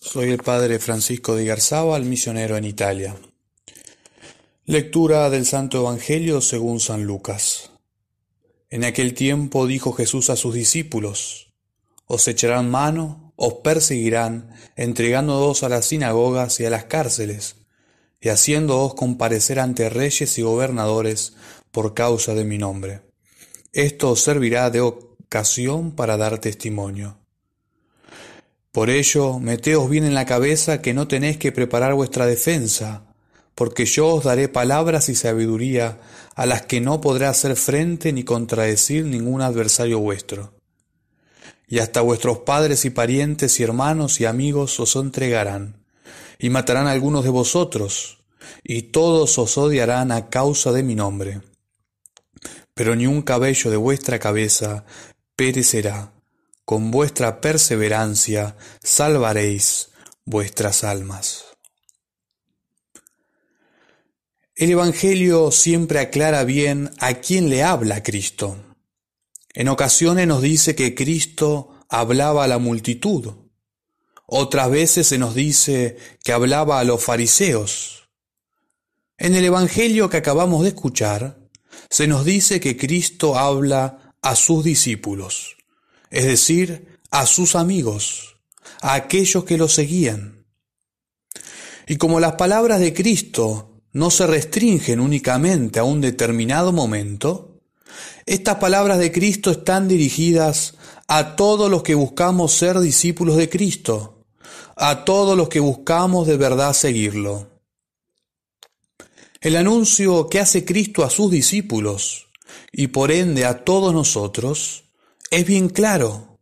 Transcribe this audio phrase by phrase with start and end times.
[0.00, 3.16] Soy el padre Francisco de Garzábal, misionero en Italia.
[4.64, 7.70] Lectura del Santo Evangelio según San Lucas.
[8.70, 11.52] En aquel tiempo dijo Jesús a sus discípulos,
[12.06, 17.56] Os echarán mano, os perseguirán, entregándoos a las sinagogas y a las cárceles,
[18.20, 21.34] y haciéndoos comparecer ante reyes y gobernadores
[21.70, 23.02] por causa de mi nombre.
[23.72, 27.23] Esto os servirá de ocasión para dar testimonio.
[28.74, 33.04] Por ello, meteos bien en la cabeza que no tenéis que preparar vuestra defensa,
[33.54, 36.00] porque yo os daré palabras y sabiduría
[36.34, 40.54] a las que no podrá hacer frente ni contradecir ningún adversario vuestro.
[41.68, 45.76] Y hasta vuestros padres y parientes y hermanos y amigos os entregarán,
[46.40, 48.24] y matarán algunos de vosotros,
[48.64, 51.42] y todos os odiarán a causa de mi nombre.
[52.74, 54.84] Pero ni un cabello de vuestra cabeza
[55.36, 56.13] perecerá
[56.64, 59.90] con vuestra perseverancia salvaréis
[60.24, 61.44] vuestras almas.
[64.56, 68.56] El Evangelio siempre aclara bien a quién le habla Cristo.
[69.52, 73.34] En ocasiones nos dice que Cristo hablaba a la multitud.
[74.26, 78.08] Otras veces se nos dice que hablaba a los fariseos.
[79.18, 81.38] En el Evangelio que acabamos de escuchar,
[81.90, 85.56] se nos dice que Cristo habla a sus discípulos
[86.14, 88.36] es decir, a sus amigos,
[88.80, 90.46] a aquellos que lo seguían.
[91.88, 97.60] Y como las palabras de Cristo no se restringen únicamente a un determinado momento,
[98.26, 100.74] estas palabras de Cristo están dirigidas
[101.08, 104.24] a todos los que buscamos ser discípulos de Cristo,
[104.76, 107.48] a todos los que buscamos de verdad seguirlo.
[109.40, 112.28] El anuncio que hace Cristo a sus discípulos
[112.70, 114.83] y por ende a todos nosotros
[115.34, 116.38] es bien claro.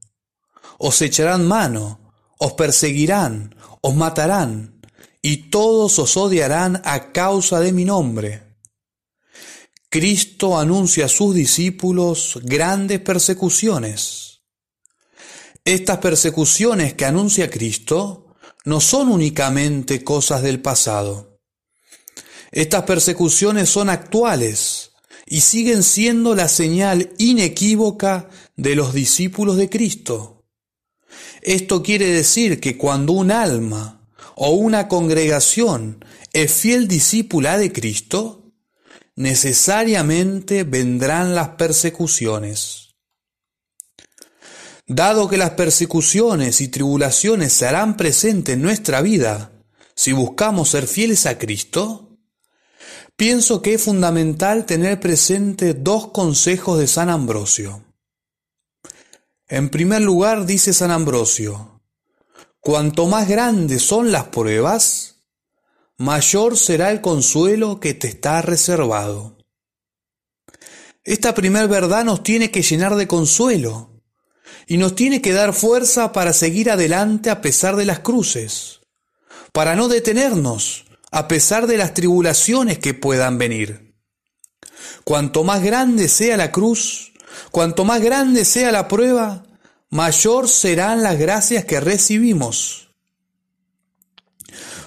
[0.79, 4.83] Os echarán mano, os perseguirán, os matarán,
[5.23, 8.59] y todos os odiarán a causa de mi nombre.
[9.89, 14.43] Cristo anuncia a sus discípulos grandes persecuciones.
[15.65, 18.35] Estas persecuciones que anuncia Cristo
[18.67, 21.41] no son únicamente cosas del pasado.
[22.51, 24.93] Estas persecuciones son actuales
[25.27, 28.29] y siguen siendo la señal inequívoca
[28.63, 30.45] de los discípulos de Cristo.
[31.43, 38.53] Esto quiere decir que cuando un alma o una congregación es fiel discípula de Cristo,
[39.17, 42.95] necesariamente vendrán las persecuciones.
[44.87, 49.53] Dado que las persecuciones y tribulaciones se harán presentes en nuestra vida
[49.95, 52.17] si buscamos ser fieles a Cristo,
[53.17, 57.92] pienso que es fundamental tener presente dos consejos de San Ambrosio.
[59.53, 61.83] En primer lugar, dice San Ambrosio,
[62.59, 65.27] cuanto más grandes son las pruebas,
[65.99, 69.37] mayor será el consuelo que te está reservado.
[71.05, 74.01] Esta primer verdad nos tiene que llenar de consuelo
[74.67, 78.81] y nos tiene que dar fuerza para seguir adelante a pesar de las cruces,
[79.53, 83.99] para no detenernos a pesar de las tribulaciones que puedan venir.
[85.05, 87.12] Cuanto más grande sea la cruz,
[87.51, 89.45] Cuanto más grande sea la prueba,
[89.91, 92.89] mayor serán las gracias que recibimos.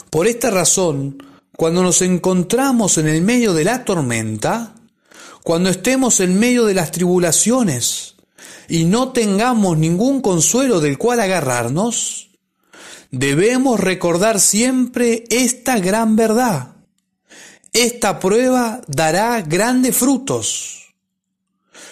[0.10, 1.18] Por esta razón,
[1.56, 4.74] cuando nos encontramos en el medio de la tormenta,
[5.44, 8.16] cuando estemos en medio de las tribulaciones
[8.68, 12.32] y no tengamos ningún consuelo del cual agarrarnos,
[13.12, 16.76] debemos recordar siempre esta gran verdad.
[17.74, 20.85] Esta prueba dará grandes frutos.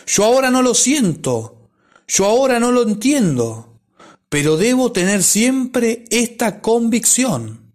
[0.05, 1.69] Yo ahora no lo siento,
[2.07, 3.79] yo ahora no lo entiendo,
[4.29, 7.73] pero debo tener siempre esta convicción.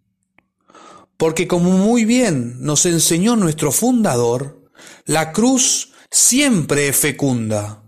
[1.16, 4.70] Porque como muy bien nos enseñó nuestro fundador,
[5.04, 7.82] la cruz siempre es fecunda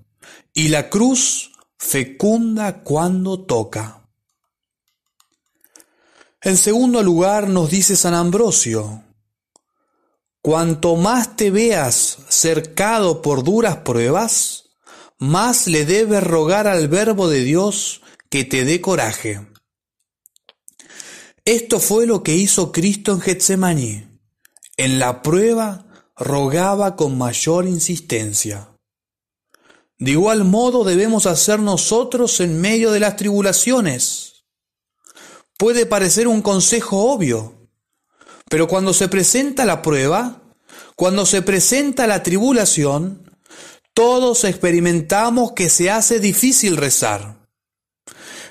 [0.53, 4.09] y la cruz fecunda cuando toca.
[6.43, 9.05] En segundo lugar nos dice San Ambrosio,
[10.43, 14.71] Cuanto más te veas cercado por duras pruebas,
[15.19, 18.01] más le debes rogar al Verbo de Dios
[18.31, 19.47] que te dé coraje.
[21.45, 24.07] Esto fue lo que hizo Cristo en Getsemaní.
[24.79, 28.71] En la prueba rogaba con mayor insistencia.
[29.99, 34.45] De igual modo debemos hacer nosotros en medio de las tribulaciones.
[35.59, 37.60] Puede parecer un consejo obvio,
[38.51, 40.43] pero cuando se presenta la prueba,
[40.97, 43.31] cuando se presenta la tribulación,
[43.95, 47.47] todos experimentamos que se hace difícil rezar.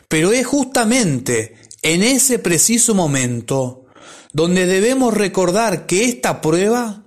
[0.07, 3.87] Pero es justamente en ese preciso momento
[4.31, 7.03] donde debemos recordar que esta prueba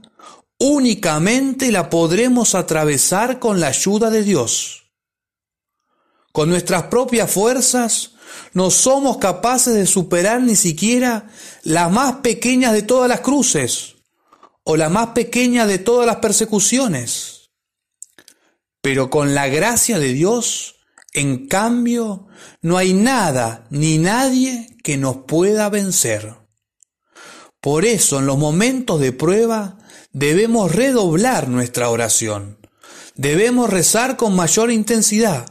[0.58, 4.92] únicamente la podremos atravesar con la ayuda de Dios.
[6.30, 8.16] Con nuestras propias fuerzas
[8.52, 11.28] no somos capaces de superar ni siquiera
[11.62, 13.96] las más pequeñas de todas las cruces
[14.64, 17.50] o la más pequeña de todas las persecuciones.
[18.80, 20.76] Pero con la gracia de Dios,
[21.12, 22.26] en cambio,
[22.60, 26.34] no hay nada ni nadie que nos pueda vencer.
[27.60, 29.78] Por eso en los momentos de prueba
[30.12, 32.58] debemos redoblar nuestra oración.
[33.14, 35.46] Debemos rezar con mayor intensidad,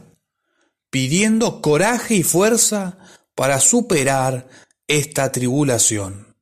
[0.92, 2.98] pidiendo coraje y fuerza
[3.34, 4.46] para superar
[4.86, 6.36] esta tribulación.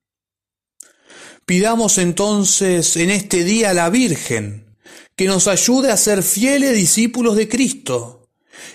[1.47, 4.77] Pidamos entonces en este día a la Virgen
[5.15, 8.29] que nos ayude a ser fieles discípulos de Cristo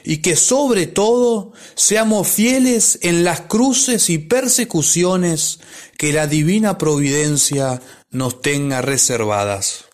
[0.05, 5.59] y que sobre todo seamos fieles en las cruces y persecuciones
[5.97, 7.81] que la divina providencia
[8.11, 9.84] nos tenga reservadas.